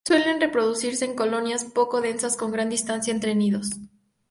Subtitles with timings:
[0.07, 3.69] Suelen reproducirse en colonias poco densas con gran distancia entre nidos.